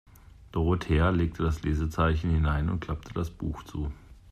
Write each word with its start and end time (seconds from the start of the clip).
Dorothea 0.51 1.11
legte 1.11 1.43
das 1.43 1.61
Lesezeichen 1.61 2.31
hinein 2.31 2.71
und 2.71 2.79
klappte 2.79 3.13
das 3.13 3.29
Buch 3.29 3.61
zu. 3.65 3.91